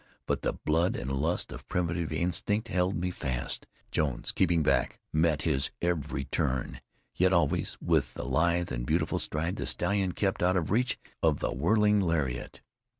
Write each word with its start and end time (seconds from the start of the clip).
But 0.25 0.41
the 0.41 0.53
blood 0.53 0.95
and 0.95 1.11
lust 1.15 1.51
of 1.51 1.67
primitive 1.67 2.11
instinct 2.11 2.69
held 2.69 2.95
me 2.95 3.11
fast. 3.11 3.67
Jones, 3.91 4.31
keeping 4.31 4.63
back, 4.63 4.99
met 5.13 5.43
his 5.43 5.69
every 5.79 6.25
turn. 6.25 6.81
Yet 7.13 7.33
always 7.33 7.77
with 7.79 8.17
lithe 8.17 8.71
and 8.71 8.83
beautiful 8.83 9.19
stride 9.19 9.57
the 9.57 9.67
stallion 9.67 10.13
kept 10.13 10.41
out 10.41 10.57
of 10.57 10.71
reach 10.71 10.97
of 11.21 11.39
the 11.39 11.51
whirling 11.53 11.99
lariat. 11.99 12.61